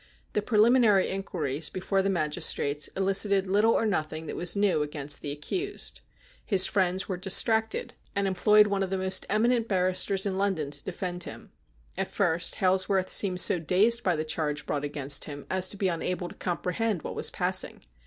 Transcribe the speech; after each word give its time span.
The 0.33 0.41
preliminary 0.41 1.09
inquiries 1.11 1.69
before 1.69 2.01
the 2.01 2.09
magistrates 2.09 2.87
elicited 2.97 3.45
little 3.45 3.73
or 3.73 3.85
nothing 3.85 4.25
that 4.25 4.35
was 4.35 4.55
new 4.55 4.81
against 4.81 5.21
the 5.21 5.31
accused. 5.31 6.01
His 6.43 6.65
friends 6.65 7.07
were 7.07 7.17
distracted, 7.17 7.93
and 8.15 8.25
employed 8.25 8.65
one 8.65 8.81
of 8.81 8.89
THE 8.89 8.97
BELL 8.97 9.05
OF 9.05 9.11
DOOM 9.13 9.21
263 9.29 9.37
the 9.37 9.41
most 9.43 9.53
eminent 9.53 9.67
barristers 9.67 10.25
in 10.25 10.37
London 10.39 10.71
to 10.71 10.83
defend 10.83 11.23
him. 11.25 11.51
At 11.95 12.11
first 12.11 12.55
Hailsworth 12.55 13.09
seemed 13.09 13.41
so 13.41 13.59
dazed 13.59 14.01
by 14.01 14.15
the 14.15 14.25
charge 14.25 14.65
brought 14.65 14.83
against 14.83 15.25
him 15.25 15.45
as 15.51 15.69
to 15.69 15.77
be 15.77 15.87
unable 15.87 16.29
to 16.29 16.33
comprehend 16.33 17.03
what 17.03 17.13
was 17.13 17.29
passing. 17.29 17.81